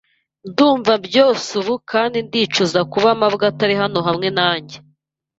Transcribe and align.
Ndumva 0.49 0.93
byose 1.07 1.47
ubu 1.61 1.73
kandi 1.91 2.17
ndicuza 2.27 2.79
kuba 2.91 3.09
mabwa 3.21 3.45
atari 3.51 3.75
hano 3.81 3.99
hamwe 4.07 4.27
nanjye. 4.37 4.75